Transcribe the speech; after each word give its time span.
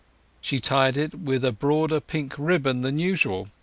She 0.41 0.57
tied 0.57 0.97
it 0.97 1.13
with 1.13 1.45
a 1.45 1.51
broader 1.51 1.99
pink 1.99 2.33
ribbon 2.39 2.81
than 2.81 2.97
usual. 2.97 3.49